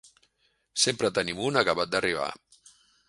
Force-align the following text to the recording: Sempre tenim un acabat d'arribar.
Sempre 0.83 1.11
tenim 1.19 1.43
un 1.49 1.61
acabat 1.63 1.93
d'arribar. 1.93 2.31